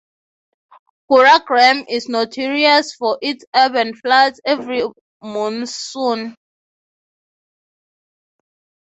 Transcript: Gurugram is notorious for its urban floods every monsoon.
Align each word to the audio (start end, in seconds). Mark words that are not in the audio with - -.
Gurugram 1.11 1.85
is 1.87 2.09
notorious 2.09 2.95
for 2.95 3.19
its 3.21 3.45
urban 3.53 3.93
floods 3.93 4.41
every 4.45 4.81
monsoon. 5.21 6.35